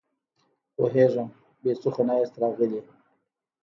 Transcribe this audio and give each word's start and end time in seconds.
پوهېږم، 0.75 1.29
بې 1.61 1.71
څه 1.81 1.89
خو 1.93 2.01
نه 2.07 2.13
ياست 2.19 2.35
راغلي! 2.41 2.79